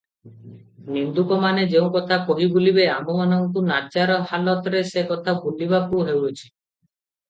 ନିନ୍ଦୁକମାନେ 0.95 1.65
ଯେଉଁ 1.73 1.91
କଥା 1.97 2.19
କହି 2.31 2.49
ବୁଲିବେ, 2.57 2.89
ଆମ୍ଭମାନଙ୍କୁ 2.95 3.65
ନାଚାର 3.71 4.19
ହାଲତରେ 4.35 4.85
ସେ 4.97 5.09
କଥା 5.15 5.41
ବୋଲିବାକୁ 5.49 6.05
ହେଉଅଛି। 6.13 6.45